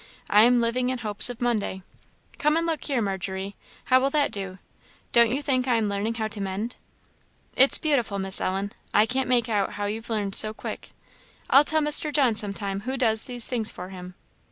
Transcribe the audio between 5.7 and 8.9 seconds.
am learning to mend?" "It's beautiful, Miss Ellen!